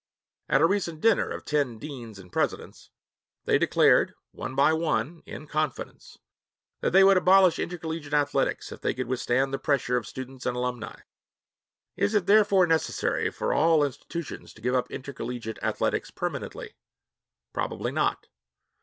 At 0.49 0.61
a 0.61 0.65
recent 0.65 0.99
dinner 0.99 1.29
of 1.29 1.45
ten 1.45 1.77
deans 1.77 2.17
and 2.17 2.31
presidents, 2.33 2.89
they 3.45 3.59
declared, 3.59 4.15
one 4.31 4.55
by 4.55 4.73
one, 4.73 5.21
in 5.27 5.45
confidence, 5.45 6.17
that 6.79 6.89
they 6.89 7.03
would 7.03 7.17
abolish 7.17 7.59
intercollegiate 7.59 8.11
athletics 8.11 8.71
if 8.71 8.81
they 8.81 8.95
could 8.95 9.05
withstand 9.05 9.53
the 9.53 9.59
pressure 9.59 9.97
of 9.97 10.07
students 10.07 10.47
and 10.47 10.57
alumni. 10.57 11.01
Is 11.95 12.15
it 12.15 12.25
therefore 12.25 12.65
necessary 12.65 13.29
for 13.29 13.53
all 13.53 13.83
institutions 13.83 14.55
to 14.55 14.61
give 14.63 14.73
up 14.73 14.89
intercollegiate 14.89 15.59
athletics 15.61 16.09
permanently? 16.09 16.73
Probably 17.53 17.91
not. 17.91 18.25